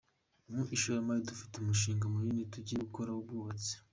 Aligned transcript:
Mu 0.53 0.61
ishoramari 0.75 1.27
dufite 1.29 1.53
umushinga 1.57 2.05
munini 2.13 2.51
tugiye 2.53 2.79
gukora 2.85 3.09
w’ubwubatsi. 3.11 3.73